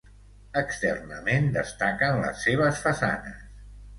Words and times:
Externament 0.61 1.51
destaquen 1.59 2.17
les 2.23 2.41
seves 2.47 2.83
façanes. 2.87 3.39